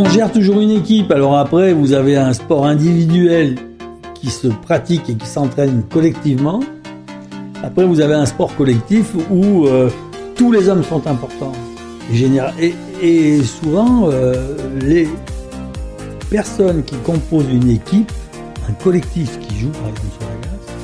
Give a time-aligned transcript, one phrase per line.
[0.00, 1.10] on gère toujours une équipe.
[1.10, 3.56] Alors après, vous avez un sport individuel
[4.14, 6.60] qui se pratique et qui s'entraîne collectivement.
[7.62, 9.90] Après, vous avez un sport collectif où euh,
[10.34, 11.52] tous les hommes sont importants.
[12.12, 15.06] Et, et souvent, euh, les
[16.30, 18.10] personnes qui composent une équipe,
[18.68, 20.76] un collectif qui joue par exemple sur la glace,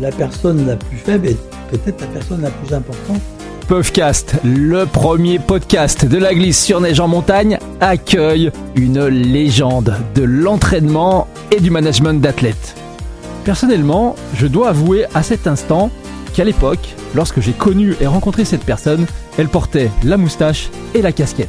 [0.00, 1.38] la personne la plus faible est
[1.70, 3.22] peut-être la personne la plus importante
[3.70, 10.24] Puffcast, le premier podcast de la glisse sur neige en montagne, accueille une légende de
[10.24, 12.74] l'entraînement et du management d'athlètes.
[13.44, 15.92] Personnellement, je dois avouer à cet instant
[16.34, 19.06] qu'à l'époque, lorsque j'ai connu et rencontré cette personne,
[19.38, 21.48] elle portait la moustache et la casquette.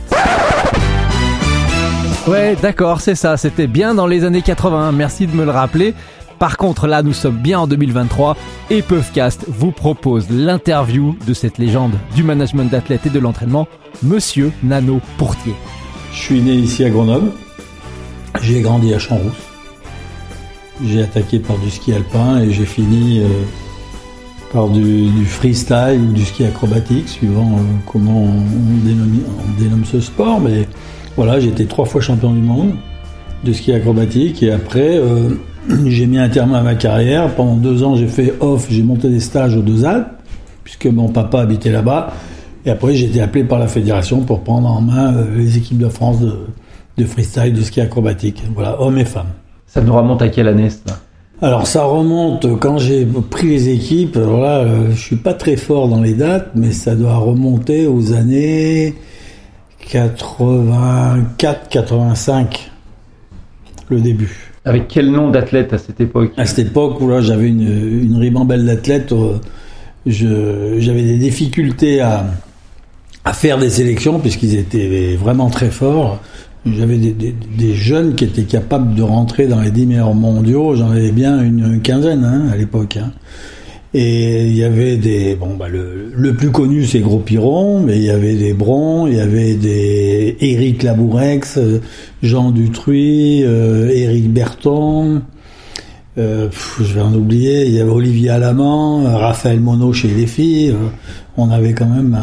[2.27, 5.95] Ouais, d'accord, c'est ça, c'était bien dans les années 80, merci de me le rappeler.
[6.41, 8.35] Par contre, là, nous sommes bien en 2023
[8.71, 13.67] et Puffcast vous propose l'interview de cette légende du management d'athlètes et de l'entraînement,
[14.01, 15.53] Monsieur Nano Pourtier.
[16.11, 17.29] Je suis né ici à Grenoble.
[18.41, 19.33] J'ai grandi à Champs-Rousse.
[20.83, 23.27] J'ai attaqué par du ski alpin et j'ai fini euh,
[24.51, 30.41] par du, freestyle ou du ski acrobatique, suivant euh, comment on dénomme, ce sport.
[30.41, 30.67] Mais
[31.15, 32.73] voilà, j'ai été trois fois champion du monde
[33.43, 34.97] de ski acrobatique et après.
[34.97, 35.29] Euh,
[35.85, 37.33] j'ai mis un terme à ma carrière.
[37.35, 40.07] Pendant deux ans, j'ai fait off, j'ai monté des stages aux Deux Alpes,
[40.63, 42.13] puisque mon papa habitait là-bas.
[42.65, 45.79] Et après, j'ai été appelé par la fédération pour prendre en main euh, les équipes
[45.79, 46.17] de France
[46.97, 48.43] de, freestyle, de ski acrobatique.
[48.53, 49.31] Voilà, hommes et femmes.
[49.65, 50.99] Ça nous remonte à quelle année ça
[51.43, 54.15] alors ça remonte quand j'ai pris les équipes.
[54.15, 57.87] Alors là, euh, je suis pas très fort dans les dates, mais ça doit remonter
[57.87, 58.93] aux années
[59.89, 62.69] 84-85,
[63.91, 64.51] le début.
[64.65, 67.61] Avec quel nom d'athlète à cette époque À cette époque où là j'avais une,
[68.03, 69.37] une ribambelle d'athlètes, euh,
[70.05, 72.25] j'avais des difficultés à,
[73.25, 76.19] à faire des sélections puisqu'ils étaient vraiment très forts.
[76.65, 80.75] J'avais des, des, des, jeunes qui étaient capables de rentrer dans les 10 meilleurs mondiaux.
[80.75, 82.97] J'en avais bien une, quinzaine hein, à l'époque.
[82.97, 83.11] Hein.
[83.95, 87.97] Et il y avait des bon bah le, le plus connu c'est Gros Piron, mais
[87.97, 91.59] il y avait des Brons, il y avait des Éric Labourex,
[92.23, 95.21] Jean Dutruy, euh, Éric Berton,
[96.17, 100.71] euh, je vais en oublier, il y avait Olivier Alamand, Raphaël Monod chez les filles.
[100.71, 100.89] Euh,
[101.37, 102.17] on avait quand même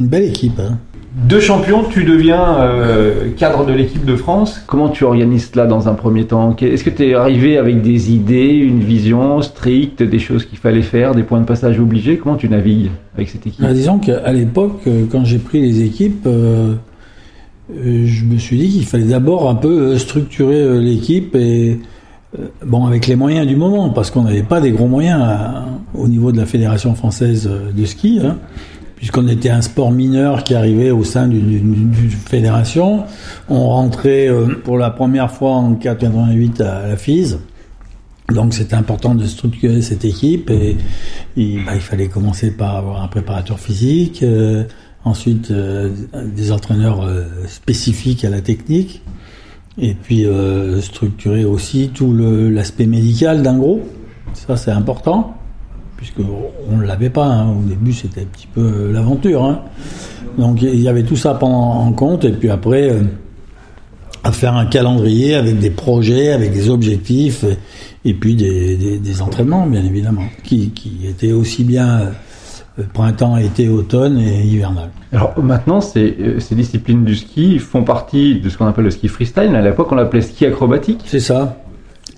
[0.00, 0.58] une belle équipe.
[0.58, 0.78] Hein.
[1.14, 4.60] Deux champions, tu deviens euh, cadre de l'équipe de France.
[4.66, 6.56] Comment tu organises cela dans un premier temps?
[6.60, 10.82] Est-ce que tu es arrivé avec des idées, une vision stricte, des choses qu'il fallait
[10.82, 12.18] faire, des points de passage obligés?
[12.18, 13.62] Comment tu navigues avec cette équipe?
[13.62, 16.74] Bah, Disons qu'à l'époque, euh, quand j'ai pris les équipes, euh,
[17.72, 21.78] je me suis dit qu'il fallait d'abord un peu structurer l'équipe et
[22.66, 25.22] bon avec les moyens du moment, parce qu'on n'avait pas des gros moyens
[25.94, 28.20] au niveau de la fédération française de ski.
[28.22, 28.36] Hein
[29.04, 33.04] puisqu'on était un sport mineur qui arrivait au sein d'une fédération.
[33.50, 37.38] On rentrait euh, pour la première fois en 88 à la FISE.
[38.32, 40.78] Donc c'était important de structurer cette équipe et,
[41.36, 44.64] bah, il fallait commencer par avoir un préparateur physique, euh,
[45.04, 45.90] ensuite euh,
[46.34, 47.06] des entraîneurs
[47.46, 49.02] spécifiques à la technique
[49.76, 50.24] et puis
[50.80, 53.84] structurer aussi tout l'aspect médical d'un groupe.
[54.32, 55.36] Ça c'est important
[55.96, 57.26] puisqu'on ne l'avait pas.
[57.26, 57.50] Hein.
[57.50, 59.44] Au début, c'était un petit peu l'aventure.
[59.44, 59.62] Hein.
[60.38, 63.02] Donc il y avait tout ça en compte, et puis après, euh,
[64.24, 67.44] à faire un calendrier avec des projets, avec des objectifs,
[68.04, 70.72] et, puis des, entraînements, bien évidemment, qui,
[71.08, 72.12] étaient aussi bien
[72.78, 74.90] euh, printemps, été, automne et hivernal.
[75.12, 78.90] Alors maintenant, ces, euh, ces, disciplines du ski font partie de ce qu'on appelle le
[78.90, 79.54] ski freestyle.
[79.54, 81.02] À l'époque, on l'appelait ski acrobatique.
[81.04, 81.63] C'est ça.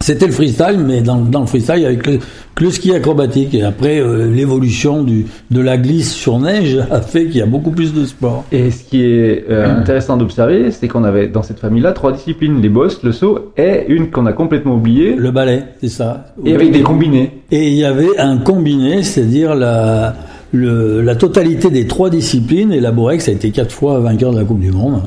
[0.06, 2.20] C'était le freestyle, mais dans, dans le freestyle avec le,
[2.60, 3.52] le, ski acrobatique.
[3.54, 7.46] Et après, euh, l'évolution du de la glisse sur neige a fait qu'il y a
[7.46, 8.44] beaucoup plus de sport.
[8.52, 12.62] Et ce qui est euh, intéressant d'observer, c'est qu'on avait dans cette famille-là trois disciplines
[12.62, 15.16] les bosses, le saut et une qu'on a complètement oubliée.
[15.16, 16.26] Le ballet, c'est ça.
[16.44, 17.42] Et avec des combinés.
[17.50, 20.14] Et il y avait un combiné, c'est-à-dire la
[20.52, 22.72] le, la totalité des trois disciplines.
[22.72, 25.02] Et la Borex a été quatre fois vainqueur de la Coupe du Monde.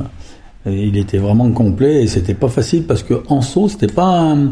[0.66, 4.52] il était vraiment complet et c'était pas facile parce que en saut, c'était pas un,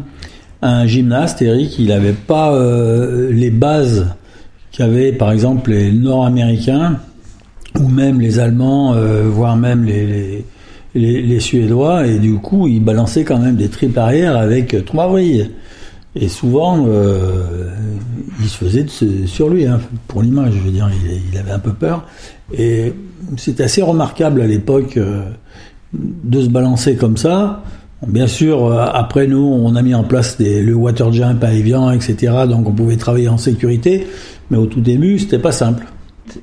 [0.62, 4.08] un gymnaste, Eric, il n'avait pas euh, les bases
[4.72, 7.00] qu'avaient par exemple les Nord-Américains
[7.80, 10.44] ou même les Allemands, euh, voire même les,
[11.40, 15.52] Suédois, et du coup il balançait quand même des tripes arrière avec trois vrilles.
[16.16, 17.70] Et souvent, euh,
[18.40, 18.86] il se faisait
[19.28, 22.06] sur lui, hein, pour l'image, je veux dire, il, il, avait un peu peur.
[22.58, 22.94] Et
[23.36, 24.98] c'était assez remarquable à l'époque
[25.94, 27.62] de se balancer comme ça.
[28.06, 31.54] Bien sûr, euh, après nous, on a mis en place des, le water jump à
[31.54, 32.46] Evian, etc.
[32.48, 34.08] Donc on pouvait travailler en sécurité,
[34.52, 35.86] mais au tout début, c'était pas simple.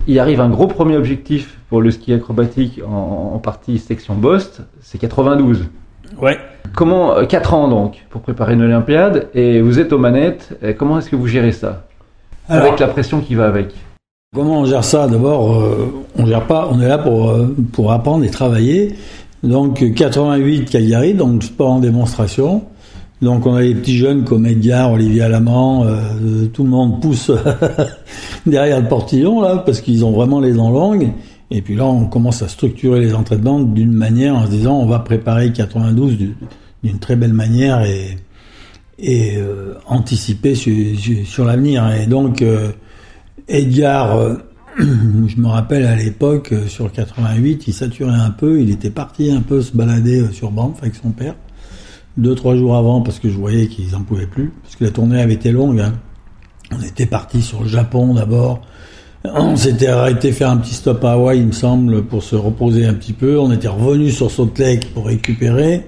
[0.08, 4.98] Il arrive un gros premier objectif pour le ski acrobatique en, partie section Bost, c'est
[4.98, 5.66] 92.
[6.20, 6.38] Ouais.
[6.74, 10.58] Comment 4 euh, ans donc pour préparer une Olympiade et vous êtes aux manettes.
[10.78, 11.86] comment est-ce que vous gérez ça?
[12.48, 13.74] Avec la pression qui va avec
[14.34, 15.06] Comment on gère ça?
[15.06, 16.68] D'abord, euh, on gère pas.
[16.72, 18.96] On est là pour euh, pour apprendre et travailler.
[19.44, 22.64] Donc 88 Cagliari, donc sport en démonstration.
[23.20, 27.30] Donc on a les petits jeunes comme Edgar, Olivier Alamand, euh, tout le monde pousse
[28.46, 31.10] derrière le portillon là parce qu'ils ont vraiment les dents longues.
[31.50, 34.86] Et puis là on commence à structurer les entraînements d'une manière en se disant on
[34.86, 36.16] va préparer 92
[36.82, 38.16] d'une très belle manière et,
[39.36, 40.74] euh, anticiper sur,
[41.26, 41.86] sur l'avenir.
[41.92, 42.70] Et donc euh,
[43.46, 44.18] Edgar,
[44.78, 49.40] je me rappelle à l'époque sur 88, il saturait un peu, il était parti un
[49.40, 51.34] peu se balader sur Banff avec son père
[52.16, 54.90] deux trois jours avant parce que je voyais qu'ils en pouvaient plus parce que la
[54.90, 55.80] tournée avait été longue.
[55.80, 55.94] Hein.
[56.72, 58.62] On était parti sur le Japon d'abord.
[59.24, 62.84] On s'était arrêté faire un petit stop à Hawaï, il me semble, pour se reposer
[62.84, 63.38] un petit peu.
[63.38, 65.86] On était revenu sur Salt Lake pour récupérer.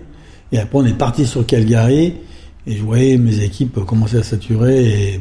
[0.52, 2.14] Et après, on est parti sur Calgary.
[2.66, 4.86] Et je voyais mes équipes commencer à saturer.
[4.86, 5.20] Et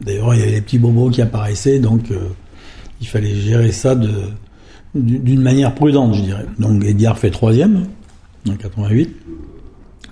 [0.00, 1.80] d'ailleurs, il y avait les petits bobos qui apparaissaient.
[1.80, 2.30] Donc, euh,
[3.00, 3.96] il fallait gérer ça
[4.94, 6.46] d'une manière prudente, je dirais.
[6.58, 7.86] Donc, Edgar fait troisième,
[8.48, 9.16] en 88.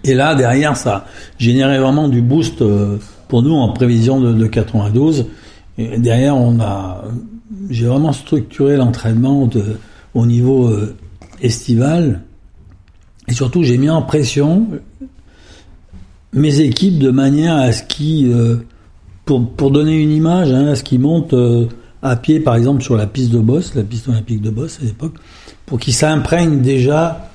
[0.05, 1.07] Et là, derrière, ça
[1.39, 2.99] générait vraiment du boost euh,
[3.29, 5.27] pour nous en prévision de, 92.
[5.77, 7.05] Et derrière, on a,
[7.69, 9.49] j'ai vraiment structuré l'entraînement
[10.15, 10.97] au niveau euh,
[11.43, 12.23] estival.
[13.27, 14.69] Et surtout, j'ai mis en pression
[16.33, 18.57] mes équipes de manière à ce qu'ils, euh,
[19.25, 21.35] pour, pour donner une image, hein, à ce qu'ils montent
[22.03, 24.85] à pied, par exemple, sur la piste de boss, la piste olympique de boss à
[24.85, 25.15] l'époque,
[25.67, 27.31] pour qu'ils s'imprègnent déjà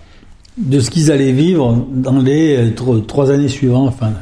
[0.58, 4.14] de ce qu'ils allaient vivre dans les euh, trois années suivantes, enfin,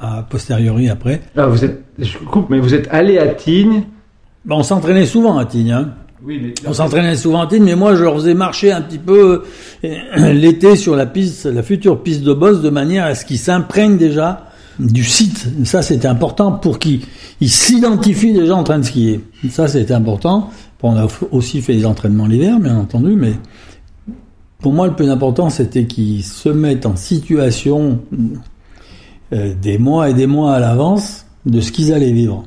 [0.00, 1.20] à, posteriori après.
[1.36, 3.84] Ah, vous êtes, je coupe, mais vous êtes allé à Tignes.
[4.44, 5.72] Ben, on s'entraînait souvent à Tignes.
[5.72, 5.90] Hein.
[6.22, 6.54] Oui, mais...
[6.66, 9.44] On s'entraînait souvent à Tignes, mais moi je leur faisais marcher un petit peu
[9.84, 13.38] euh, l'été sur la piste, la future piste de boss, de manière à ce qu'ils
[13.38, 14.47] s'imprègnent déjà
[14.78, 15.48] du site.
[15.64, 17.02] Ça, c'était important pour qu'ils
[17.40, 19.20] s'identifient déjà en train de skier.
[19.50, 20.50] Ça, c'était important.
[20.82, 23.34] on a aussi fait des entraînements l'hiver, bien entendu, mais
[24.60, 28.00] pour moi, le plus important, c'était qu'ils se mettent en situation
[29.32, 32.44] euh, des mois et des mois à l'avance de ce qu'ils allaient vivre.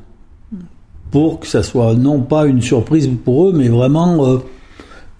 [1.10, 4.38] Pour que ça soit non pas une surprise pour eux, mais vraiment, euh,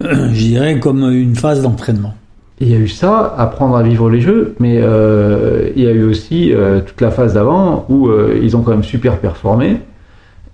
[0.00, 2.14] je dirais, comme une phase d'entraînement.
[2.62, 5.90] Il y a eu ça, apprendre à vivre les jeux, mais euh, il y a
[5.90, 6.52] eu aussi
[6.86, 8.08] toute la phase d'avant où
[8.40, 9.78] ils ont quand même super performé.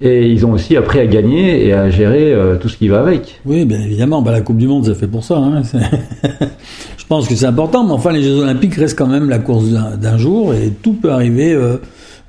[0.00, 3.00] Et ils ont aussi appris à gagner et à gérer euh, tout ce qui va
[3.00, 3.40] avec.
[3.44, 4.22] Oui, bien évidemment.
[4.22, 5.38] Bah, la Coupe du Monde, ça fait pour ça.
[5.38, 5.62] Hein.
[6.96, 9.70] Je pense que c'est important, mais enfin, les Jeux Olympiques restent quand même la course
[9.70, 11.78] d'un jour et tout peut arriver euh,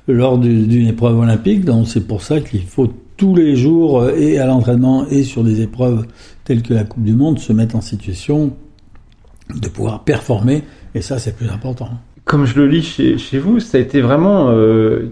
[0.08, 1.64] lors d'une épreuve olympique.
[1.64, 5.44] Donc c'est pour ça qu'il faut tous les jours, euh, et à l'entraînement et sur
[5.44, 6.06] des épreuves
[6.42, 8.50] telles que la Coupe du Monde, se mettre en situation
[9.54, 10.62] de pouvoir performer.
[10.94, 11.90] Et ça, c'est plus important.
[12.24, 14.48] Comme je le lis chez, chez vous, ça a été vraiment,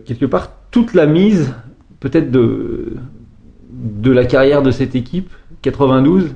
[0.05, 1.55] quelque part, toute la mise
[2.01, 2.95] peut-être de,
[3.73, 5.31] de la carrière de cette équipe
[5.63, 6.35] 92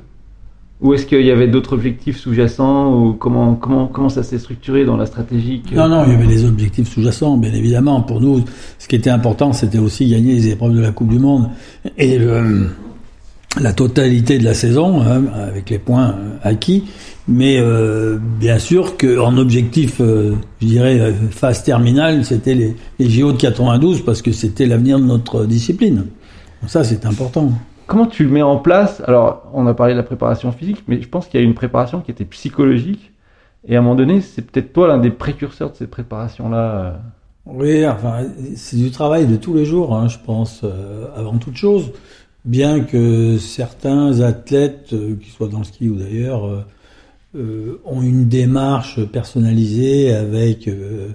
[0.80, 4.84] ou est-ce qu'il y avait d'autres objectifs sous-jacents ou comment comment comment ça s'est structuré
[4.84, 8.00] dans la stratégie Non non, il y avait des objectifs sous-jacents, bien évidemment.
[8.00, 8.44] Pour nous,
[8.80, 11.50] ce qui était important, c'était aussi gagner les épreuves de la Coupe du Monde
[11.96, 12.18] et
[13.60, 16.84] la totalité de la saison hein, avec les points acquis.
[17.28, 23.08] Mais euh, bien sûr qu'en objectif, euh, je dirais, euh, phase terminale, c'était les, les,
[23.08, 26.06] JO de 92 parce que c'était l'avenir de notre discipline.
[26.60, 27.52] Donc ça, c'est important.
[27.86, 31.00] Comment tu le mets en place Alors, on a parlé de la préparation physique, mais
[31.00, 33.12] je pense qu'il y a une préparation qui était psychologique.
[33.68, 37.00] Et à un moment donné, c'est peut-être toi l'un des précurseurs de cette préparation-là.
[37.46, 38.24] Oui, enfin,
[38.56, 40.64] c'est du travail de tous les jours, hein, je pense,
[41.16, 41.92] avant toute chose.
[42.44, 46.66] Bien que certains athlètes, qui soient dans le ski ou d'ailleurs,
[47.34, 51.08] euh, ont une démarche personnalisée avec euh,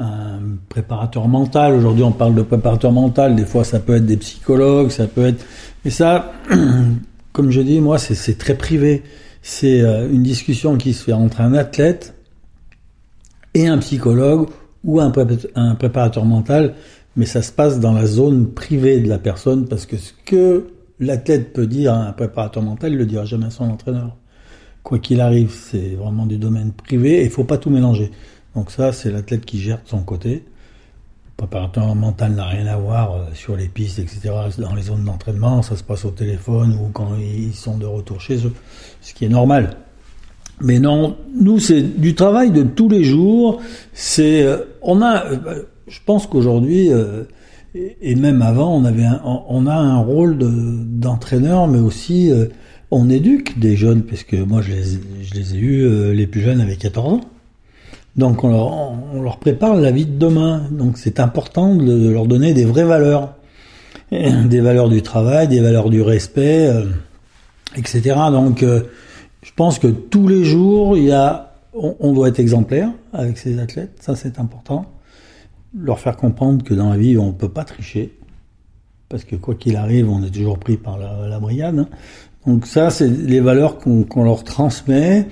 [0.00, 1.74] un préparateur mental.
[1.74, 3.36] Aujourd'hui, on parle de préparateur mental.
[3.36, 5.44] Des fois, ça peut être des psychologues, ça peut être.
[5.84, 6.32] Mais ça,
[7.32, 9.04] comme je dis, moi, c'est très privé.
[9.40, 12.14] C'est euh, une discussion qui se fait entre un athlète
[13.54, 14.48] et un psychologue
[14.82, 16.74] ou un préparateur mental,
[17.16, 20.68] mais ça se passe dans la zone privée de la personne parce que ce que
[21.00, 24.16] l'athlète peut dire à un préparateur mental, il le dira jamais à son entraîneur
[24.82, 28.10] quoi qu'il arrive, c'est vraiment du domaine privé et il faut pas tout mélanger.
[28.54, 30.44] Donc ça, c'est l'athlète qui gère de son côté.
[30.44, 34.32] Le préparateur mental n'a rien à voir euh, sur les pistes, etc.
[34.58, 38.20] Dans les zones d'entraînement, ça se passe au téléphone ou quand ils sont de retour
[38.20, 38.52] chez eux,
[39.00, 39.76] ce qui est normal.
[40.62, 43.60] Mais non, nous, c'est du travail de tous les jours.
[43.92, 46.90] C'est, euh, on a, euh, je pense qu'aujourd'hui,
[47.74, 52.30] et même avant, on avait, on a un rôle d'entraîneur, mais aussi
[52.92, 54.82] on éduque des jeunes, parce que moi je les,
[55.22, 57.20] je les ai eus, euh, les plus jeunes avec 14 ans.
[58.16, 58.70] Donc on leur,
[59.14, 60.68] on leur prépare la vie de demain.
[60.70, 63.34] Donc c'est important de leur donner des vraies valeurs.
[64.12, 66.84] Des valeurs du travail, des valeurs du respect, euh,
[67.76, 68.14] etc.
[68.30, 68.82] Donc euh,
[69.42, 73.58] je pense que tous les jours, il y a, on, doit être exemplaire avec ces
[73.58, 74.86] athlètes, ça c'est important.
[75.76, 78.16] Leur faire comprendre que dans la vie, on ne peut pas tricher
[79.08, 81.80] parce que quoi qu'il arrive, on est toujours pris par la, brigade.
[81.80, 81.88] hein.
[82.46, 85.28] Donc ça, c'est les valeurs qu'on qu'on leur transmet,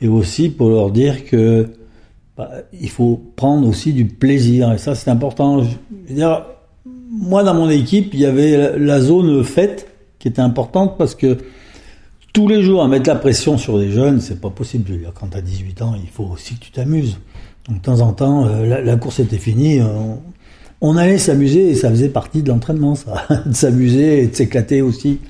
[0.00, 1.68] et aussi pour leur dire que
[2.36, 5.64] bah, il faut prendre aussi du plaisir, et ça c'est important.
[5.64, 5.70] Je
[6.08, 6.44] veux dire,
[7.10, 9.88] moi dans mon équipe, il y avait la, la zone fête
[10.20, 11.38] qui était importante parce que
[12.34, 15.10] tous les jours à mettre la pression sur des jeunes, c'est pas possible.
[15.18, 17.16] Quand tu as 18 ans, il faut aussi que tu t'amuses.
[17.66, 19.80] Donc de temps en temps, euh, la, course était finie.
[19.80, 20.20] On,
[20.82, 23.24] on allait s'amuser et ça faisait partie de l'entraînement, ça.
[23.46, 25.20] de s'amuser et de s'éclater aussi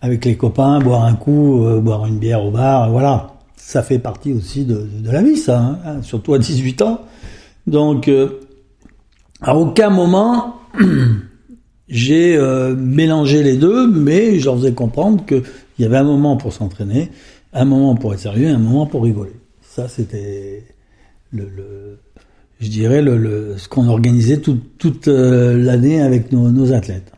[0.00, 3.34] avec les copains, boire un coup, euh, boire une bière au bar, voilà.
[3.56, 7.00] Ça fait partie aussi de, la vie, ça, hein, hein, surtout à 18 ans.
[7.66, 8.40] Donc, euh,
[9.42, 10.56] à aucun moment,
[11.88, 15.22] j'ai euh, mélangé les deux, mais je leur faisais comprendre
[15.78, 17.08] qu'il y avait un moment pour s'entraîner,
[17.52, 19.30] un moment pour être sérieux, un moment pour rigoler.
[19.62, 20.64] Ça, c'était
[21.30, 21.98] le, le-
[22.58, 27.12] je dirais, le, le- ce qu'on organisait toute, toute euh, l'année avec nos, nos athlètes.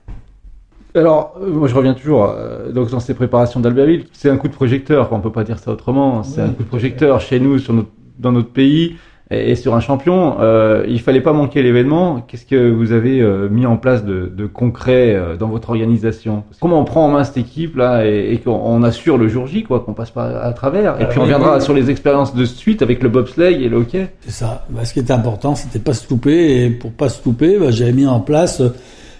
[0.94, 4.48] Alors, euh, moi je reviens toujours euh, donc dans ces préparations d'Albertville, c'est un coup
[4.48, 6.22] de projecteur, on peut pas dire ça autrement.
[6.22, 6.48] C'est Oui.
[6.48, 7.88] un coup de projecteur chez nous, sur notre,
[8.18, 8.96] dans notre pays
[9.30, 10.36] et, sur un champion.
[10.40, 12.24] Euh, il fallait pas manquer l'événement.
[12.26, 16.44] Qu'est-ce que vous avez euh, mis en place de, de concret euh, dans votre organisation?
[16.60, 19.46] Comment on prend en main cette équipe là et, et qu'on on assure le jour
[19.46, 21.00] J, quoi, qu'on passe pas à travers?
[21.00, 24.08] Et puis on viendra sur les expériences de suite avec le bobsleigh et le hockey.
[24.20, 24.66] C'est ça.
[24.70, 26.64] Bah, ce qui était important, c'était pas se louper.
[26.64, 28.74] Et pour pas se louper, bah, j'avais mis en place, euh,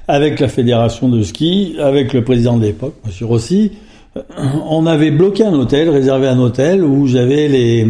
[0.08, 3.72] avec la fédération de ski, avec le président de l'époque, Monsieur Rossi,
[4.16, 4.22] euh,
[4.68, 7.86] on avait bloqué un hôtel, réservé un hôtel où j'avais les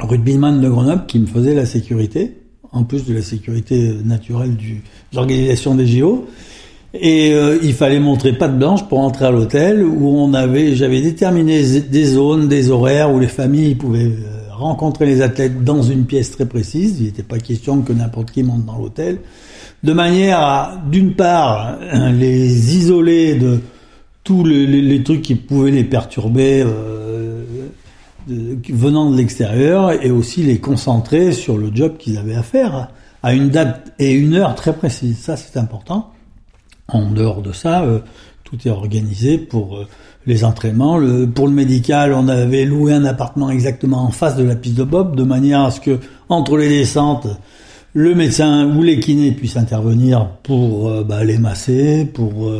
[0.00, 2.32] rugbyman de Grenoble qui me faisaient la sécurité,
[2.72, 4.74] en plus de la sécurité naturelle du,
[5.12, 6.26] de l'organisation des JO.
[6.98, 11.00] Et euh, il fallait montrer patte blanche pour entrer à l'hôtel où on avait, j'avais
[11.02, 16.04] déterminé des zones, des horaires où les familles pouvaient euh, rencontrer les athlètes dans une
[16.06, 16.96] pièce très précise.
[17.00, 19.18] Il n'était pas question que n'importe qui monte dans l'hôtel,
[19.82, 23.60] de manière à, d'une part, euh, les isoler de
[24.24, 27.05] tous les, les- les trucs qui pouvaient les perturber euh,
[28.28, 32.88] venant de l'extérieur et aussi les concentrer sur le job qu'ils avaient à faire
[33.22, 35.18] à une date et une heure très précise.
[35.18, 36.12] Ça, c'est important.
[36.88, 37.98] En dehors de ça, euh,
[38.44, 39.86] tout est organisé pour euh,
[40.26, 40.96] les entraînements.
[40.96, 44.76] Le, pour le médical, on avait loué un appartement exactement en face de la piste
[44.76, 47.26] de bob, de manière à ce que entre les descentes,
[47.94, 52.52] le médecin ou les kinés puissent intervenir pour euh, bah, les masser, pour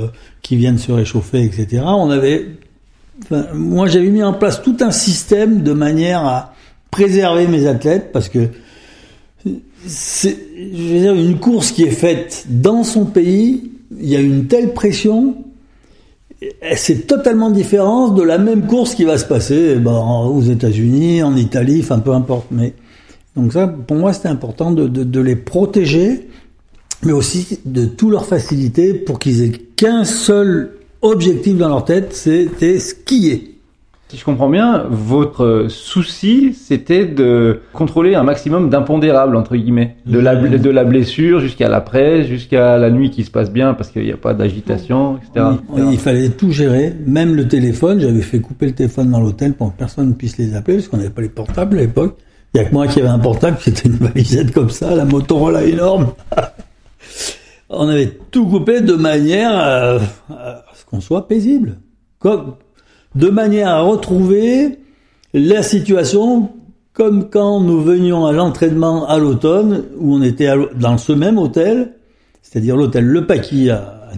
[0.42, 1.82] qu'ils viennent se réchauffer, etc.
[1.86, 2.46] On avait,
[3.54, 6.54] moi j'avais mis en place tout un système de manière à
[6.90, 8.48] préserver mes athlètes parce que
[9.86, 15.36] c'est, une course qui est faite dans son pays, il y a une telle pression,
[16.74, 21.22] c'est totalement différent de la même course qui va se passer eh ben, aux États-Unis,
[21.22, 22.46] en Italie, enfin peu importe.
[22.50, 22.74] Mais
[23.36, 26.28] donc ça, pour moi, c'était important de, de les protéger,
[27.04, 32.12] mais aussi de tout leur faciliter pour qu'ils aient qu'un seul objectif dans leur tête,
[32.14, 33.52] c'était skier.
[34.08, 39.96] Si je comprends bien, votre souci, c'était de contrôler un maximum d'impondérables, entre guillemets.
[40.06, 43.90] De la, de la blessure jusqu'à l'après, jusqu'à la nuit qui se passe bien parce
[43.90, 45.46] qu'il n'y a pas d'agitation, etc.
[45.70, 47.98] Oui, il fallait tout gérer, même le téléphone.
[47.98, 50.86] J'avais fait couper le téléphone dans l'hôtel pour que personne ne puisse les appeler, parce
[50.86, 52.16] qu'on n'avait pas les portables à l'époque.
[52.54, 55.04] Il y a que moi qui avait un portable, c'était une valisette comme ça, la
[55.04, 56.12] Motorola énorme.
[57.68, 59.98] On avait tout coupé de manière à,
[60.74, 61.78] ce qu'on soit paisible.
[62.18, 62.54] Comme,
[63.14, 64.78] de manière à retrouver
[65.34, 66.50] la situation
[66.92, 71.92] comme quand nous venions à l'entraînement à l'automne, où on était dans ce même hôtel,
[72.40, 74.16] c'est-à-dire l'hôtel Le Paquis à, à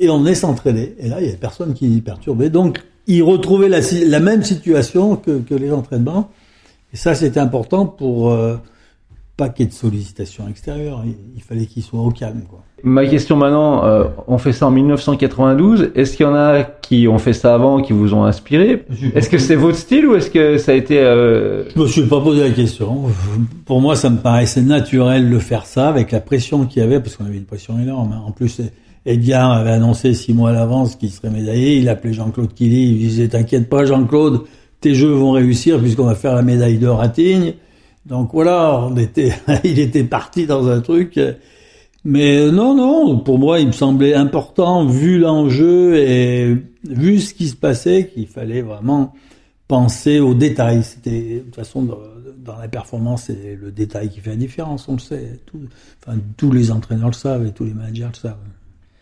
[0.00, 0.94] et on venait s'entraîner.
[0.98, 2.50] Et là, il y avait personne qui perturbait.
[2.50, 6.30] Donc, ils retrouvaient la, même situation que, que les entraînements.
[6.92, 8.56] Et ça, c'était important pour euh,
[9.38, 11.04] pas qu'il y ait de sollicitation extérieure.
[11.36, 12.42] Il, fallait qu'ils soient au calme.
[12.50, 12.64] Quoi.
[12.82, 15.92] Ma question maintenant, euh, on fait ça en 1992.
[15.94, 18.84] Est-ce qu'il y en a qui ont fait ça avant, qui vous ont inspiré?
[19.14, 22.02] Est-ce que c'est votre style ou est-ce que ça a été euh, Je me suis
[22.02, 23.04] pas posé la question.
[23.64, 26.98] Pour moi, ça me paraissait naturel de faire ça avec la pression qu'il y avait,
[26.98, 28.12] parce qu'on avait une pression énorme.
[28.12, 28.22] hein.
[28.26, 28.60] En plus,
[29.06, 31.76] Edgar avait annoncé six mois à l'avance qu'il serait médaillé.
[31.76, 32.90] Il appelait Jean-Claude Killy.
[32.90, 34.40] Il disait T'inquiète pas, Jean-Claude,
[34.80, 37.54] tes jeux vont réussir puisqu'on va faire la médaille d'or à Tignes.
[38.08, 39.32] Donc voilà, on était,
[39.64, 41.20] il était parti dans un truc.
[42.04, 46.56] Mais non, non, pour moi, il me semblait important, vu l'enjeu et
[46.88, 49.12] vu ce qui se passait, qu'il fallait vraiment
[49.66, 50.82] penser aux détails.
[50.82, 51.86] C'était, de toute façon,
[52.38, 55.40] dans la performance, c'est le détail qui fait la différence, on le sait.
[55.44, 55.60] Tout,
[56.02, 58.36] enfin, tous les entraîneurs le savent et tous les managers le savent.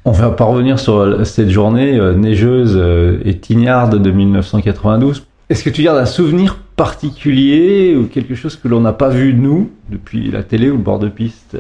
[0.05, 5.27] On va parvenir sur cette journée euh, neigeuse euh, et tignarde de 1992.
[5.49, 9.35] Est-ce que tu gardes un souvenir particulier ou quelque chose que l'on n'a pas vu
[9.35, 11.57] nous depuis la télé ou le bord de piste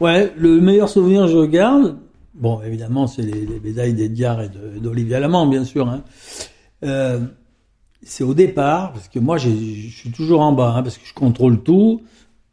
[0.00, 1.96] Ouais, le meilleur souvenir que je garde,
[2.34, 4.48] bon, évidemment, c'est les, les, médailles d'Edgar et
[4.80, 5.88] d'Olivier Lamont, bien sûr.
[5.88, 6.02] Hein.
[6.84, 7.20] Euh,
[8.02, 11.14] c'est au départ, parce que moi, je suis toujours en bas, hein, parce que je
[11.14, 12.02] contrôle tout.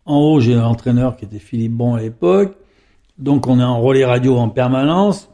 [0.05, 2.55] En haut, j'ai un entraîneur qui était Philippe Bon à l'époque.
[3.19, 5.29] Donc, on est en relais radio en permanence.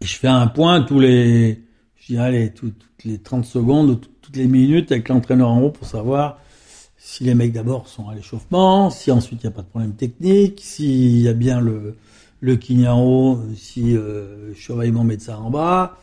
[0.00, 1.64] Et je fais un point tous les,
[1.96, 5.86] je dis, allez, toutes les 30 secondes, toutes les minutes avec l'entraîneur en haut pour
[5.86, 6.38] savoir
[6.98, 9.94] si les mecs d'abord sont à l'échauffement, si ensuite il n'y a pas de problème
[9.94, 11.96] technique, s'il y a bien le,
[12.42, 15.96] le kiné en haut, si euh, je surveille mon médecin en bas.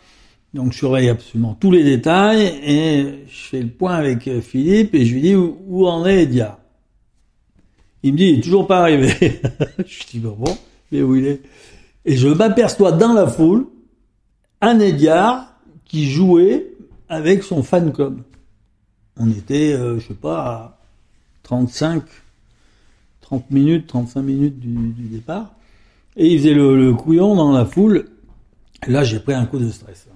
[0.56, 4.96] Donc je surveille absolument tous les détails et je fais le point avec euh, Philippe
[4.96, 6.58] et je lui dis où, en est Edia.
[8.02, 9.40] Il me dit il est toujours pas arrivé.
[9.86, 10.58] je dis bon, bon,
[10.92, 11.42] mais où il est?
[12.06, 13.68] Et je m'aperçois dans la foule
[14.62, 15.54] un Edgar
[15.84, 16.75] qui jouait
[17.16, 18.20] avec son fan club.
[19.18, 20.80] On était, euh, je sais pas, à
[21.44, 22.04] 35,
[23.22, 25.56] 30 minutes, 35 minutes du, départ.
[26.18, 28.10] Et il faisait le, le, couillon dans la foule.
[28.88, 30.08] Là, j'ai pris un coup de stress.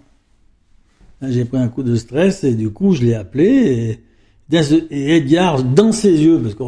[1.21, 4.01] J'ai pris un coup de stress et du coup, je l'ai appelé.
[4.51, 4.57] Et,
[4.91, 6.63] et, Edgar, dans ses yeux, parce que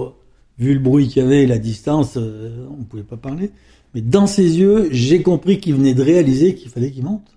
[0.57, 3.51] vu le bruit qu'il y avait et la distance, euh, on ne pouvait pas parler,
[3.93, 7.27] mais dans ses yeux, j'ai compris qu'il venait de réaliser qu'il fallait qu'il monte.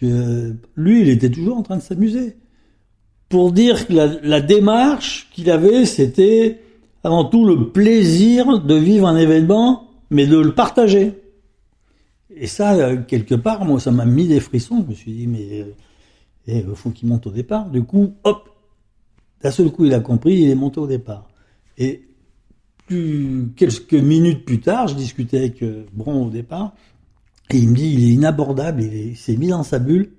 [0.00, 2.36] Lui, il était toujours en train de s'amuser.
[3.28, 6.60] Pour dire que la, démarche qu'il avait, c'était
[7.04, 11.12] avant tout le plaisir de vivre un événement, mais de le partager.
[12.34, 14.82] Et ça, euh, quelque part, moi, ça m'a mis des frissons.
[14.84, 15.66] Je me suis dit, mais
[16.46, 17.68] il faut qu'il monte au départ.
[17.68, 18.48] Du coup, hop,
[19.42, 21.28] d'un seul coup, il a compris, il est monté au départ.
[21.76, 22.08] Et
[22.86, 26.74] plus, quelques minutes plus tard, je discutais avec euh, Bron au départ,
[27.50, 30.10] et il me dit, il est inabordable, il s'est mis dans sa bulle.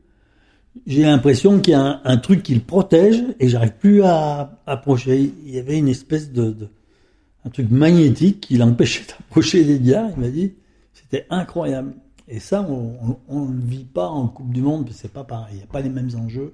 [0.87, 5.31] J'ai l'impression qu'il y a un, truc qui le protège et j'arrive plus à, approcher.
[5.45, 6.69] Il y avait une espèce de,
[7.45, 9.75] un truc magnétique qui l'empêchait d'approcher des.
[9.75, 10.53] Il m'a dit,
[10.93, 11.93] c'était incroyable.
[12.27, 12.67] Et ça,
[13.27, 15.53] on ne vit pas en Coupe du Monde, c'est pas pareil.
[15.53, 16.53] Il n'y a pas les mêmes enjeux.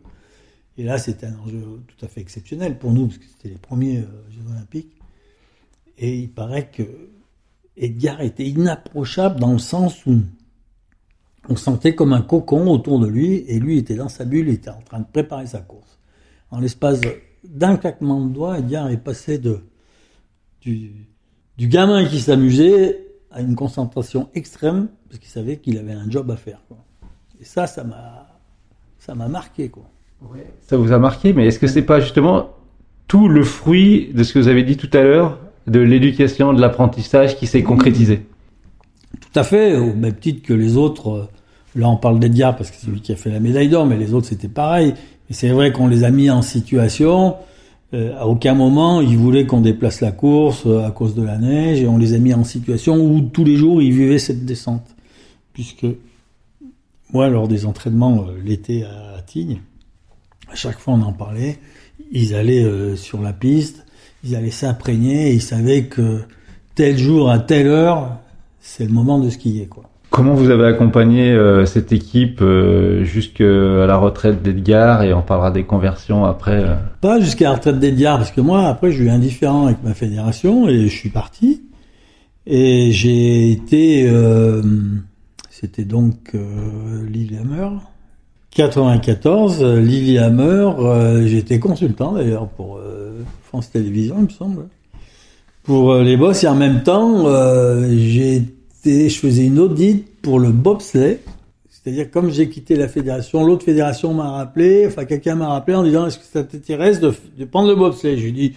[0.78, 3.60] Et là, c'était un enjeu tout à fait exceptionnel pour nous, parce que c'était les
[3.60, 4.94] premiers euh, Jeux Olympiques.
[5.98, 6.84] Et il paraît que
[7.78, 10.22] Edgar était inapprochable dans le sens où
[11.50, 14.56] on sentait comme un cocon autour de lui, et lui était dans sa bulle, il
[14.56, 16.00] était en train de préparer sa course.
[16.52, 17.02] En l'espace
[17.44, 19.60] d'un claquement de doigts, Edgar est passé de,
[20.62, 20.92] du,
[21.58, 26.32] du gamin qui s'amusait à une concentration extrême parce qu'il savait qu'il avait un job
[26.32, 26.60] à faire.
[26.68, 26.78] Quoi.
[27.40, 28.28] Et ça, ça m'a,
[28.98, 29.70] ça m'a marqué.
[29.70, 29.84] Quoi.
[30.22, 30.48] Ouais.
[30.62, 32.50] Ça vous a marqué, mais est-ce que c'est pas justement
[33.08, 36.62] tout le fruit de ce que vous avez dit tout à l'heure, de l'éducation, de
[36.62, 38.26] l'apprentissage qui s'est concrétisé?
[39.20, 41.10] Tout à fait, au même titre que les autres.
[41.10, 41.30] Euh,
[41.76, 43.98] là, on parle d'Edgar parce que c'est lui qui a fait la médaille d'or, mais
[43.98, 44.94] les autres, c'était pareil.
[45.30, 47.36] Et c'est vrai qu'on les a mis en situation
[47.94, 51.38] euh, à aucun moment ils voulaient qu'on déplace la course euh, à cause de la
[51.38, 54.44] neige et on les a mis en situation où tous les jours ils vivaient cette
[54.44, 54.88] descente.
[55.54, 55.86] Puisque
[57.14, 59.62] moi, lors des entraînements euh, l'été à, Tignes,
[60.52, 61.60] à chaque fois on en parlait,
[62.12, 63.86] ils allaient sur la piste,
[64.24, 66.22] ils allaient s'imprégner et ils savaient que
[66.76, 68.20] tel jour à telle heure,
[68.66, 69.84] c'est le moment de skier quoi.
[70.10, 75.52] Comment vous avez accompagné euh, cette équipe euh, jusqu'à la retraite d'Edgar et on parlera
[75.52, 79.10] des conversions après euh Pas jusqu'à la retraite d'Edgar parce que moi après je suis
[79.10, 81.64] indifférent avec ma fédération et je suis parti.
[82.48, 84.08] Et j'ai été
[85.50, 86.34] c'était donc
[87.12, 87.70] Lillehammer
[88.52, 92.80] 94 Lillehammer j'étais consultant d'ailleurs pour
[93.44, 94.68] France Télévisions il me semble.
[95.64, 97.26] Pour les boss et en même temps
[97.90, 98.44] j'ai
[98.86, 101.20] je faisais une audite pour le bobsleigh.
[101.70, 105.84] C'est-à-dire, comme j'ai quitté la fédération, l'autre fédération m'a rappelé, enfin, quelqu'un m'a rappelé en
[105.84, 108.18] disant, est-ce que ça t'intéresse de, de, prendre le bobsleigh?
[108.18, 108.54] Je lui dis,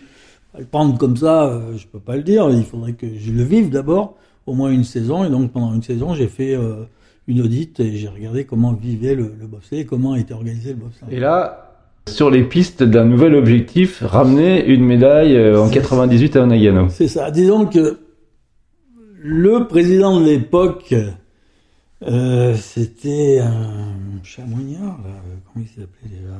[0.58, 2.48] le prendre comme ça, euh, je peux pas le dire.
[2.50, 4.14] Il faudrait que je le vive d'abord,
[4.46, 5.24] au moins une saison.
[5.24, 6.84] Et donc, pendant une saison, j'ai fait euh,
[7.26, 11.14] une audite et j'ai regardé comment vivait le, le bobsleigh, comment était organisé le bobsleigh.
[11.14, 11.68] Et là,
[12.08, 16.88] sur les pistes d'un nouvel objectif, ramener une médaille euh, en 98 à Nagano.
[16.88, 17.30] C'est ça.
[17.30, 17.98] Disons que
[19.20, 20.94] le président de l'époque,
[22.02, 25.22] euh, c'était un chamoignard, là.
[25.52, 26.34] comment il s'appelait déjà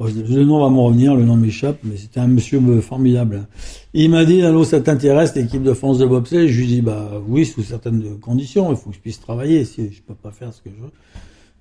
[0.00, 3.48] Oh, le nom va me revenir, le nom m'échappe, mais c'était un monsieur formidable.
[3.94, 6.46] Il m'a dit, allô, ça t'intéresse, l'équipe de France de bobsleigh?
[6.46, 9.90] Je lui dis, bah oui, sous certaines conditions, il faut que je puisse travailler, si
[9.90, 10.92] je peux pas faire ce que je veux.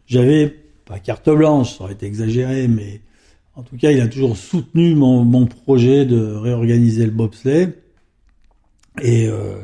[0.06, 3.01] J'avais pas carte blanche, ça aurait été exagéré, mais
[3.56, 7.73] en tout cas, il a toujours soutenu mon, mon projet de réorganiser le bobsleigh.
[9.01, 9.55] Et euh,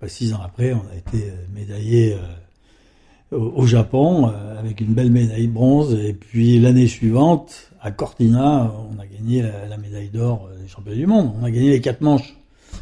[0.00, 2.14] bah, six ans après, on a été médaillé
[3.32, 5.94] euh, au, Japon euh, avec une belle médaille bronze.
[5.94, 11.06] Et puis l'année suivante, à Cortina, on a gagné la, médaille d'or des championnats du
[11.06, 11.32] monde.
[11.40, 12.36] On a gagné les quatre manches.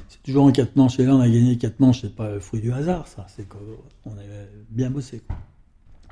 [0.08, 0.98] C'est toujours en quatre manches.
[0.98, 2.00] Et là, on a gagné les quatre manches.
[2.02, 3.26] C'est pas le fruit du hasard, ça.
[3.34, 4.22] C'est qu'on a
[4.70, 5.22] bien bossé.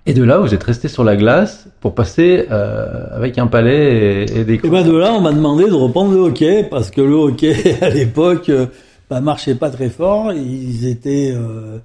[0.09, 4.24] Et de là, vous êtes resté sur la glace pour passer euh, avec un palais
[4.24, 4.54] et, des.
[4.54, 7.76] Et ben de là, on m'a demandé de reprendre le hockey parce que le hockey
[7.82, 8.66] à l'époque, euh,
[9.09, 10.33] bah, marchait pas très fort.
[10.33, 11.79] Ils étaient, euh,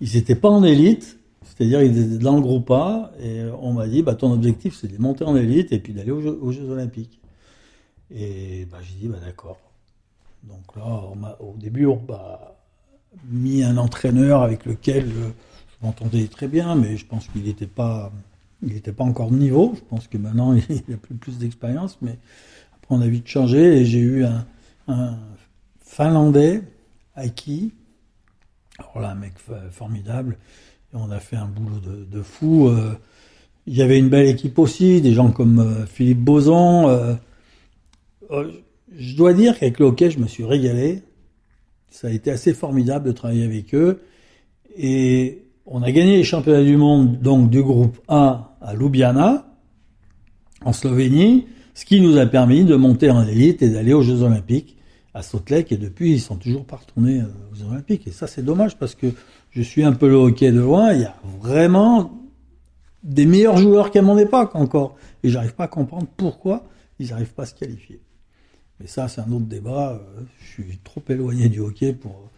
[0.00, 1.18] ils étaient pas en élite.
[1.44, 4.86] C'est-à-dire, ils étaient dans le groupe A, et on m'a dit, bah, ton objectif, c'est
[4.86, 7.20] de monter en élite et puis d'aller aux, Jeux, Olympiques.
[8.14, 9.58] Et bah, j'ai dit, bah, d'accord.
[10.44, 12.54] Donc là, au début, on m'a
[13.28, 15.30] mis un entraîneur avec lequel je,
[15.82, 18.12] m'entendais très bien, mais je pense qu'il n'était pas,
[18.62, 19.72] il n'était pas encore de niveau.
[19.74, 22.18] Je pense que maintenant, il a plus, plus d'expérience, mais
[22.76, 25.18] après, on a vite changé et j'ai eu un
[25.88, 26.62] Finlandais,
[27.16, 27.72] Aiki.
[28.78, 29.32] Alors là, un mec
[29.70, 30.38] formidable
[30.94, 32.68] on a fait un boulot de, fou.
[32.68, 32.94] Euh,
[33.66, 36.88] il y avait une belle équipe aussi, des gens comme euh, Philippe Boson.
[36.88, 37.14] Euh,
[38.96, 41.02] je dois dire qu'avec le hockey, je me suis régalé.
[41.90, 44.00] Ça a été assez formidable de travailler avec eux.
[44.76, 49.46] Et on a gagné les championnats du monde donc du groupe A à Ljubljana,
[50.64, 54.22] en Slovénie, ce qui nous a permis de monter en élite et d'aller aux Jeux
[54.22, 54.77] Olympiques
[55.18, 55.50] à Salt.
[55.50, 58.06] Et depuis, ils sont toujours pas retournés aux Jeux Olympiques.
[58.06, 59.08] Et ça, c'est dommage parce que
[59.50, 62.12] je suis un peu le hockey de loin, il y a vraiment
[63.02, 64.96] des meilleurs joueurs qu'à mon époque encore.
[65.22, 66.64] Et j'arrive pas à comprendre pourquoi
[66.98, 68.00] ils n'arrivent pas à se qualifier.
[68.80, 69.92] Mais ça, c'est un autre débat.
[69.92, 72.30] Euh, je suis trop éloigné du hockey pour,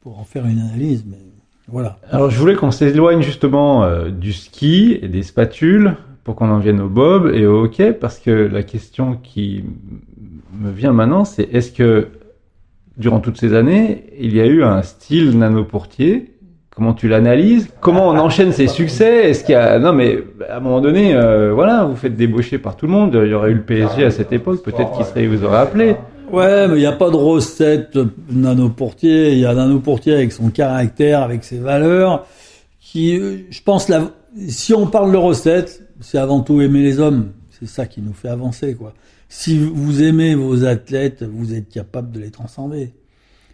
[0.00, 1.04] pour en faire une analyse.
[1.06, 1.18] Mais
[1.66, 1.98] voilà.
[2.10, 6.58] Alors, je voulais qu'on s'éloigne justement euh, du ski et des spatules pour qu'on en
[6.58, 9.64] vienne au bob et au hockey, parce que la question qui
[10.52, 12.08] me vient maintenant, c'est est-ce que
[12.96, 16.32] durant toutes ces années, il y a eu un style nanoportier
[16.74, 17.68] Comment tu l'analyses?
[17.80, 19.28] Comment on enchaîne ses succès?
[19.28, 22.56] Est-ce qu'il y a non mais à un moment donné, euh, voilà, vous faites débaucher
[22.56, 23.18] par tout le monde.
[23.22, 25.96] Il y aurait eu le PSG à cette époque, peut-être qu'il serait vous aurait appelé.
[26.30, 27.98] Ouais, mais il n'y a pas de recette
[28.30, 29.32] nano portier.
[29.32, 32.24] Il y a nano portier avec son caractère, avec ses valeurs.
[32.80, 33.90] Qui, je pense,
[34.48, 37.32] si on parle de recette, c'est avant tout aimer les hommes.
[37.50, 38.94] C'est ça qui nous fait avancer, quoi.
[39.34, 42.90] Si vous aimez vos athlètes, vous êtes capable de les transcender.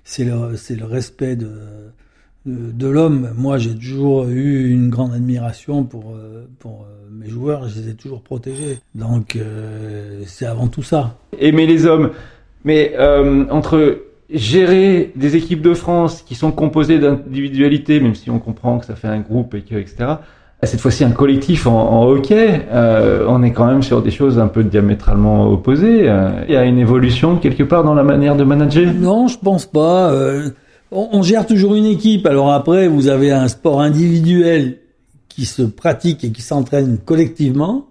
[0.02, 3.30] C'est le, respect de l'homme.
[3.36, 6.68] Moi, j'ai toujours eu une grande admiration pour, euh, euh,
[7.12, 8.80] mes joueurs, je les ai toujours protégés.
[8.96, 11.16] Donc, euh, c'est avant tout ça.
[11.38, 12.10] Aimer les hommes.
[12.64, 12.96] Mais
[13.48, 18.84] entre gérer des équipes de France qui sont composées d'individualités, même si on comprend que
[18.84, 20.16] ça fait un groupe et que, etc.,
[20.62, 24.64] cette fois-ci un collectif en, hockey, on est quand même sur des choses un peu
[24.64, 26.10] diamétralement opposées.
[26.48, 28.92] Il y a une évolution quelque part dans la manière de manager?
[28.92, 30.12] Non, je pense pas
[30.90, 32.26] on, gère toujours une équipe.
[32.26, 34.78] Alors après, vous avez un sport individuel
[35.28, 37.86] qui se pratique et qui s'entraîne collectivement.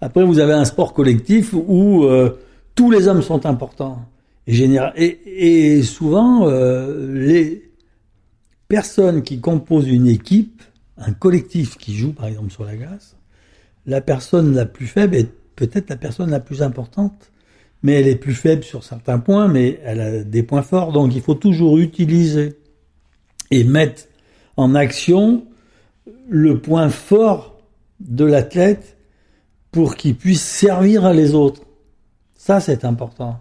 [0.00, 2.38] Après, vous avez un sport collectif où euh,
[2.74, 4.00] tous les hommes sont importants.
[4.46, 7.70] Et, général, et, souvent, euh, les
[8.68, 10.62] personnes qui composent une équipe,
[11.02, 13.16] un collectif qui joue par exemple sur la glace,
[13.86, 17.32] la personne la plus faible est peut-être la personne la plus importante
[17.82, 20.92] mais elle est plus faible sur certains points, mais elle a des points forts.
[20.92, 22.58] Donc il faut toujours utiliser
[23.50, 24.04] et mettre
[24.56, 25.44] en action
[26.28, 27.60] le point fort
[28.00, 28.96] de l'athlète
[29.70, 31.62] pour qu'il puisse servir à les autres.
[32.36, 33.40] Ça, c'est important.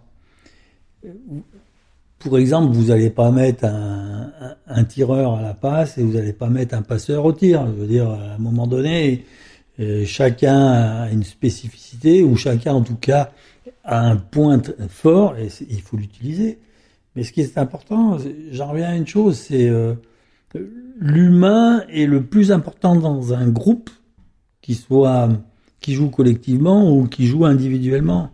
[2.21, 6.49] Pour exemple, vous n'allez pas mettre un, tireur à la passe et vous n'allez pas
[6.49, 7.65] mettre un passeur au tir.
[7.67, 9.25] Je veux dire, à un moment donné,
[9.79, 13.31] euh, chacun a une spécificité, ou chacun, en tout cas,
[13.83, 16.59] a un point fort et il faut l'utiliser.
[17.15, 18.17] Mais ce qui est important,
[18.51, 19.95] j'en reviens à une chose, c'est euh,
[20.99, 23.89] l'humain est le plus important dans un groupe
[24.61, 25.29] qui soit
[25.79, 28.29] qui joue collectivement ou qui joue individuellement.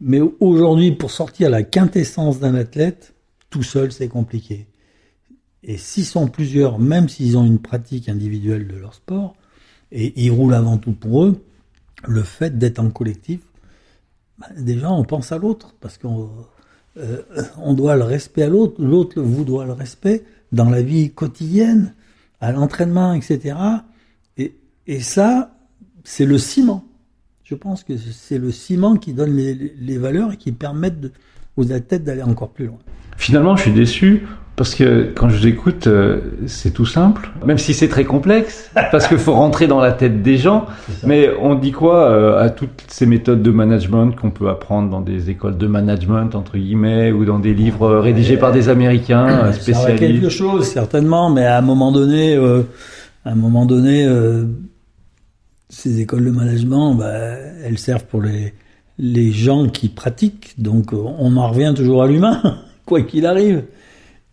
[0.00, 3.14] Mais aujourd'hui, pour sortir la quintessence d'un athlète,
[3.50, 4.66] tout seul, c'est compliqué.
[5.62, 9.34] Et s'ils sont plusieurs, même s'ils ont une pratique individuelle de leur sport,
[9.92, 11.44] et ils roulent avant tout pour eux,
[12.06, 13.40] le fait d'être en collectif
[14.40, 16.30] bah, déjà on pense à l'autre parce qu'on
[16.96, 17.22] euh,
[17.58, 21.94] on doit le respect à l'autre, l'autre vous doit le respect dans la vie quotidienne,
[22.40, 23.54] à l'entraînement, etc.
[24.36, 25.54] Et, et ça,
[26.02, 26.84] c'est le ciment.
[27.50, 31.10] Je pense que c'est le ciment qui donne les, les valeurs et qui permettent de,
[31.56, 32.78] aux athlètes d'aller encore plus loin.
[33.16, 37.58] Finalement, je suis déçu parce que quand je vous écoute, euh, c'est tout simple, même
[37.58, 40.66] si c'est très complexe, parce qu'il faut rentrer dans la tête des gens.
[41.04, 45.00] Mais on dit quoi euh, à toutes ces méthodes de management qu'on peut apprendre dans
[45.00, 49.98] des écoles de management, entre guillemets, ou dans des livres rédigés par des Américains spécialistes
[49.98, 52.62] Ça quelque chose, certainement, mais à un moment donné, euh,
[53.24, 54.44] à un moment donné, euh,
[55.70, 57.14] ces écoles de management, bah,
[57.64, 58.52] elles servent pour les,
[58.98, 60.54] les gens qui pratiquent.
[60.58, 62.40] Donc, on en revient toujours à l'humain,
[62.86, 63.64] quoi qu'il arrive.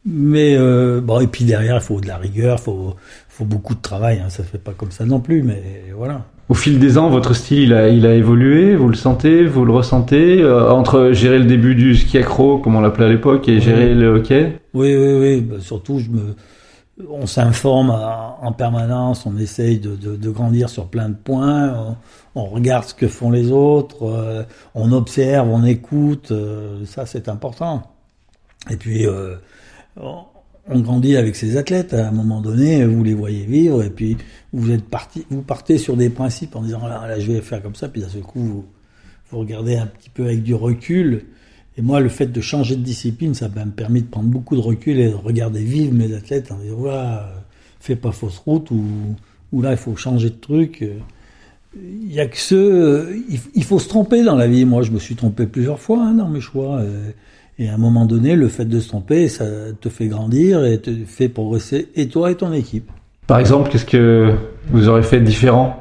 [0.06, 2.96] Mais euh, bon, et puis derrière, il faut de la rigueur, il faut,
[3.28, 4.20] faut beaucoup de travail.
[4.20, 5.62] Hein, ça se fait pas comme ça non plus, mais
[5.96, 6.26] voilà.
[6.50, 8.78] Au fil des ans, votre style, il a, il a évolué.
[8.78, 12.76] Vous le sentez, vous le ressentez euh, entre gérer le début du ski accro, comme
[12.76, 14.54] on l'appelait à l'époque, et gérer le hockey?
[14.74, 15.42] Oui, oui, oui.
[15.42, 16.36] Bah, surtout, je me,
[17.10, 21.74] on s'informe en permanence, on essaye de, de, de, grandir sur plein de points.
[21.74, 21.96] On,
[22.42, 24.44] on regarde ce que font les autres, euh,
[24.76, 26.32] on observe, on écoute.
[26.32, 27.84] Euh, ça, c'est important.
[28.70, 29.36] Et puis euh,
[29.96, 31.94] on grandit avec ces athlètes.
[31.94, 34.18] À un moment donné, vous les voyez vivre, et puis
[34.54, 37.62] vous êtes parti, vous partez sur des principes en disant là, là je vais faire
[37.62, 38.66] comme ça, puis d'un seul coup, vous,
[39.32, 41.26] vous, regardez un petit peu avec du recul.
[41.78, 44.62] Et moi, le fait de changer de discipline, ça m'a permis de prendre beaucoup de
[44.62, 47.32] recul et de regarder vivre mes athlètes en disant voilà,
[47.80, 48.84] fais pas fausse route ou,
[49.52, 50.84] ou là il faut changer de truc.
[51.76, 53.16] Il y a que ce,
[53.54, 54.66] il faut se tromper dans la vie.
[54.66, 56.82] Moi, je me suis trompé plusieurs fois hein, dans mes choix.
[57.60, 59.46] Et à un moment donné, le fait de se tromper, ça
[59.80, 62.92] te fait grandir et te fait progresser, et toi et ton équipe.
[63.26, 64.34] Par exemple, qu'est-ce que
[64.70, 65.80] vous aurez fait de différent?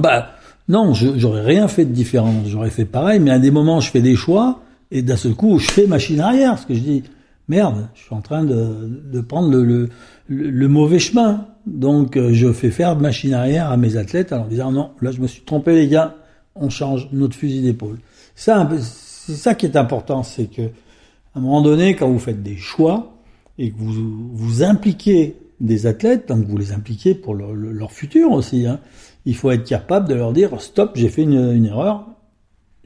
[0.00, 0.32] Bah
[0.68, 2.32] non, j'aurais rien fait de différent.
[2.46, 5.58] J'aurais fait pareil, mais à des moments, je fais des choix, et d'un seul coup,
[5.58, 7.02] je fais machine arrière, parce que je dis,
[7.48, 9.88] merde, je suis en train de, de prendre le, le,
[10.28, 11.46] le, mauvais chemin.
[11.66, 15.26] Donc, je fais faire machine arrière à mes athlètes en disant, non, là, je me
[15.26, 16.16] suis trompé, les gars,
[16.54, 17.98] on change notre fusil d'épaule.
[18.34, 22.42] Ça, c'est ça qui est important, c'est que à un moment donné, quand vous faites
[22.42, 23.12] des choix
[23.58, 28.32] et que vous vous impliquez des athlètes, donc vous les impliquez pour leur, leur futur
[28.32, 28.80] aussi, hein,
[29.24, 32.06] il faut être capable de leur dire stop, j'ai fait une, une, erreur,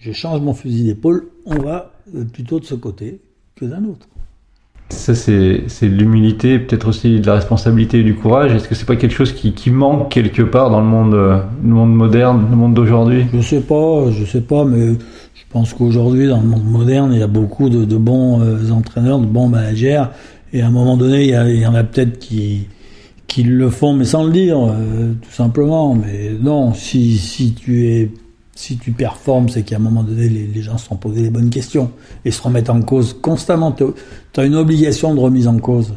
[0.01, 1.93] je change mon fusil d'épaule, on va
[2.33, 3.21] plutôt de ce côté
[3.55, 4.07] que d'un autre.
[4.89, 8.53] Ça, c'est, c'est l'humilité, peut-être aussi de la responsabilité et du courage.
[8.53, 11.71] Est-ce que c'est pas quelque chose qui, qui manque quelque part dans le monde, le
[11.71, 13.27] monde moderne, le monde d'aujourd'hui?
[13.33, 17.21] Je sais pas, je sais pas, mais je pense qu'aujourd'hui, dans le monde moderne, il
[17.21, 20.05] y a beaucoup de, de bons euh, entraîneurs, de bons managers,
[20.53, 22.67] et à un moment donné, il y, a, il y en a peut-être qui,
[23.29, 25.95] qui le font, mais sans le dire, euh, tout simplement.
[25.95, 28.11] Mais non, si, si tu es
[28.61, 31.31] si tu performes, c'est qu'à un moment donné, les, les, gens se sont posés les
[31.31, 31.91] bonnes questions
[32.27, 33.73] et se remettent en cause constamment.
[33.73, 33.85] Tu
[34.37, 35.95] as une obligation de remise en cause.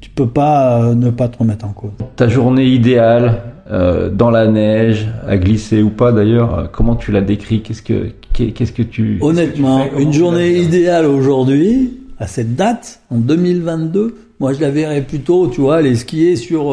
[0.00, 1.92] Tu peux pas euh, ne pas te remettre en cause.
[2.16, 7.12] Ta journée idéale, euh, dans la neige, à glisser ou pas d'ailleurs, euh, comment tu
[7.12, 7.62] la décris?
[7.62, 13.00] Qu'est-ce que qu'est-ce que tu Honnêtement, que tu une journée idéale aujourd'hui, à cette date,
[13.10, 16.72] en 2022, moi je la verrais plutôt, tu vois, aller skier sur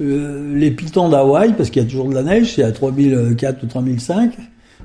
[0.00, 3.64] euh, les pitons d'Hawaï, parce qu'il y a toujours de la neige, c'est à 3004
[3.64, 4.32] ou 3005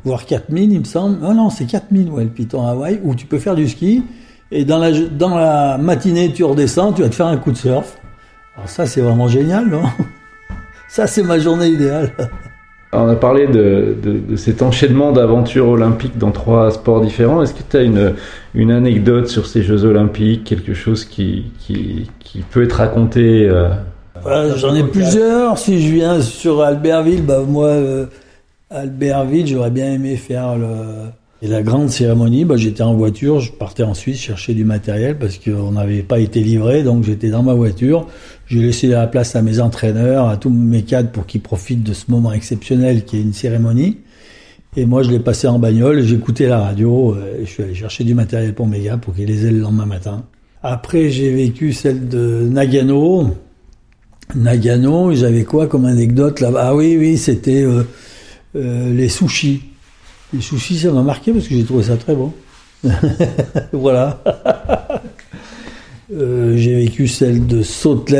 [0.07, 1.19] voire 4000, il me semble.
[1.19, 4.03] Non, non, c'est 4000, ouais, le piton Hawaï, où tu peux faire du ski.
[4.51, 7.57] Et dans la, dans la matinée, tu redescends, tu vas te faire un coup de
[7.57, 7.97] surf.
[8.55, 9.83] Alors ça, c'est vraiment génial, non?
[10.89, 12.11] Ça, c'est ma journée idéale.
[12.93, 17.43] On a parlé de, de, de cet enchaînement d'aventures olympiques dans trois sports différents.
[17.43, 18.13] Est-ce que tu as une,
[18.55, 23.67] une anecdote sur ces Jeux olympiques, quelque chose qui, qui, qui peut être raconté euh,
[24.21, 25.57] voilà, J'en ai plusieurs.
[25.57, 27.67] Si je viens sur Albertville, bah moi...
[27.67, 28.05] Euh,
[28.69, 31.09] Albertville, j'aurais bien aimé faire le...
[31.43, 35.19] Et la grande cérémonie, bah, j'étais en voiture, je partais en Suisse chercher du matériel
[35.19, 38.07] parce qu'on n'avait pas été livré, donc j'étais dans ma voiture.
[38.47, 41.93] J'ai laissé la place à mes entraîneurs, à tous mes cadres pour qu'ils profitent de
[41.93, 43.97] ce moment exceptionnel qui est une cérémonie.
[44.75, 48.03] Et moi, je l'ai passé en bagnole, j'écoutais la radio, et je suis allé chercher
[48.03, 50.23] du matériel pour mes gars pour qu'ils les aient le lendemain matin.
[50.63, 53.29] Après, j'ai vécu celle de Nagano.
[54.35, 56.69] Nagano, j'avais quoi comme anecdote là-bas?
[56.69, 57.63] Ah oui, oui, c'était...
[57.63, 57.83] Euh,
[58.57, 59.61] euh, les sushis.
[60.33, 62.33] Les sushis, ça m'a marqué parce que j'ai trouvé ça très bon.
[63.71, 64.21] voilà.
[66.13, 67.59] euh, j'ai vécu celle de.
[67.59, 68.11] Euh, Salt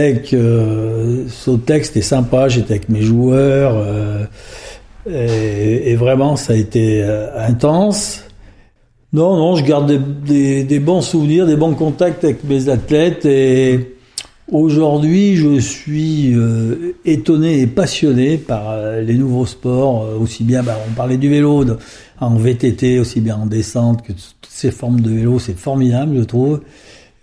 [1.69, 2.47] Lake, c'était sympa.
[2.49, 3.83] J'étais avec mes joueurs.
[5.09, 7.03] Et, vraiment, ça a été
[7.37, 8.23] intense.
[9.13, 13.25] Non, non, je garde des, des, des, bons souvenirs, des bons contacts avec mes athlètes
[13.25, 13.96] et
[14.51, 20.63] Aujourd'hui, je suis euh, étonné et passionné par euh, les nouveaux sports, euh, aussi bien,
[20.63, 21.65] bah, on parlait du vélo
[22.21, 26.23] en VTT, aussi bien en descente que toutes ces formes de vélo, c'est formidable, je
[26.23, 26.61] trouve.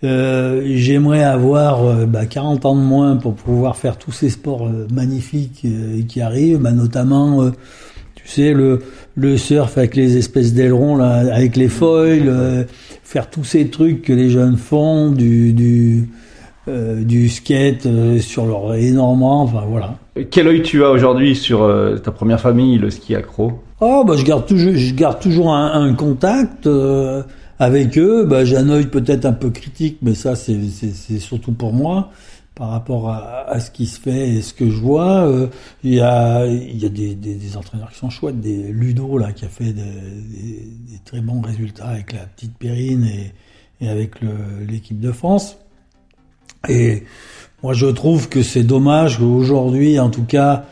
[0.03, 5.65] J'aimerais avoir bah, 40 ans de moins pour pouvoir faire tous ces sports magnifiques
[6.07, 7.49] qui arrivent, bah, notamment,
[8.13, 8.81] tu sais, le,
[9.15, 12.63] le surf avec les espèces d'ailerons là, avec les foils, euh,
[13.03, 16.09] faire tous ces trucs que les jeunes font, du du
[16.67, 19.95] euh, du skate euh, sur leur énormément, enfin voilà.
[20.31, 23.59] Quel œil tu as aujourd'hui sur euh, ta première famille, le ski accro?
[23.81, 27.23] Oh bah je garde toujours, je garde toujours un, un contact euh,
[27.59, 28.25] avec eux.
[28.25, 32.09] Bah, j'ai un œil peut-être un peu critique, mais ça c'est surtout pour moi
[32.55, 35.27] par rapport à, à ce qui se fait et ce que je vois.
[35.27, 35.47] Euh,
[35.83, 39.17] Il y a il y a des, des, des entraîneurs qui sont chouettes, des Ludo
[39.17, 43.33] là qui a fait des, des, très bons résultats avec la petite Perrine et,
[43.85, 44.11] et avec
[44.65, 45.57] l'équipe de France.
[46.69, 47.03] Et
[47.63, 50.63] moi, je trouve que c'est dommage qu'aujourd'hui, en tout cas,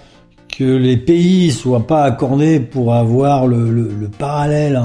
[0.58, 4.80] que les pays soient pas accordés pour avoir le, le- le parallèle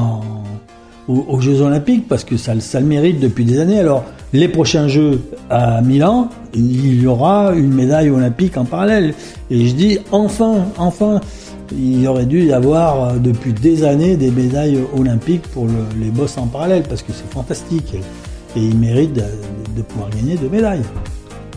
[1.09, 3.79] aux, Jeux Olympiques, parce que ça, le- mérite depuis des années.
[3.79, 9.15] Alors, les prochains Jeux à Milan, il y aura une médaille olympique en parallèle.
[9.51, 11.21] Et je dis, enfin, enfin,
[11.79, 16.11] il aurait dû y avoir euh, depuis des années des médailles olympiques pour le- les
[16.11, 17.95] boss en parallèle, parce que c'est fantastique.
[18.57, 19.23] Et ils méritent
[19.79, 20.83] de, pouvoir gagner de médailles.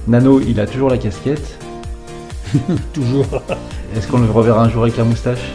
[0.07, 1.57] Nano, il a toujours la casquette.
[2.93, 3.25] Toujours.
[3.95, 5.53] Est-ce qu'on le reverra un jour avec la moustache?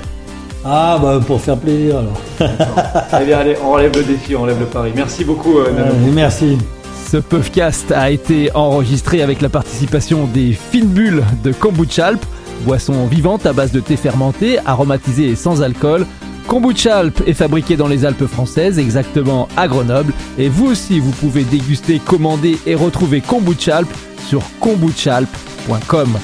[0.64, 2.20] Ah, bah, pour faire plaisir, alors.
[3.20, 4.92] Eh bien, allez, on relève le défi, on relève le pari.
[4.94, 5.92] Merci beaucoup, euh, Nano.
[5.92, 6.58] Euh, merci.
[7.06, 12.24] Ce podcast a été enregistré avec la participation des fines bulles de Kombucha Alp,
[12.64, 16.04] boisson vivante à base de thé fermenté, aromatisé et sans alcool.
[16.46, 20.12] Kombucha est fabriqué dans les Alpes françaises, exactement à Grenoble.
[20.38, 23.82] Et vous aussi, vous pouvez déguster, commander et retrouver Kombucha
[24.28, 26.18] sur kombuchalp.com.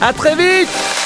[0.00, 1.03] À très vite